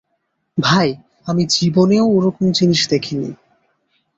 ভাই, 0.57 0.89
আমি 1.27 1.43
জীবনেও 1.49 2.05
ওরকম 2.07 2.45
জিনিস 2.51 2.81
দেখিনি। 2.89 3.29